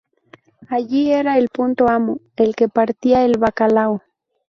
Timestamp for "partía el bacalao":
2.67-4.01